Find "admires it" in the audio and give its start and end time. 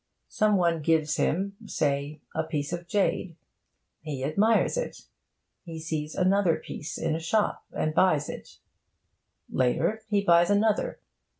4.25-5.05